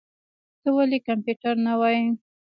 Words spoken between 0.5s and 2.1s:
ته ولي کمپيوټر نه وايې؟